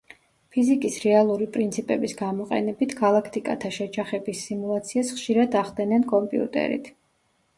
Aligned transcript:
ფიზიკის 0.53 0.95
რეალური 1.01 1.47
პრინციპების 1.57 2.15
გამოყენებით, 2.21 2.95
გალაქტიკათა 3.03 3.71
შეჯახების 3.77 4.41
სიმულაციას 4.47 5.11
ხშირად 5.19 5.59
ახდენენ 5.63 6.07
კომპიუტერით. 6.15 6.91